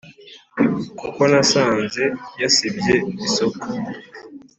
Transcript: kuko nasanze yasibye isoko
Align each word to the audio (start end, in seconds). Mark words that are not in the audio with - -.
kuko 0.99 1.21
nasanze 1.31 2.03
yasibye 2.41 2.95
isoko 3.27 3.65